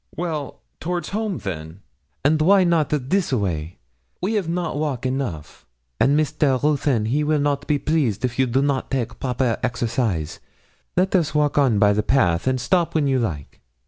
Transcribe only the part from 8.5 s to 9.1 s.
not